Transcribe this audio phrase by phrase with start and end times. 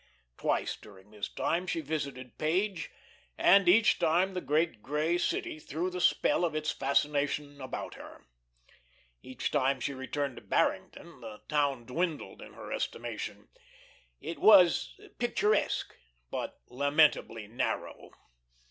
[0.35, 2.89] Twice during this time she visited Page,
[3.37, 8.25] and each time the great grey city threw the spell of its fascination about her.
[9.21, 13.49] Each time she returned to Barrington the town dwindled in her estimation.
[14.19, 15.95] It was picturesque,
[16.31, 18.09] but lamentably narrow.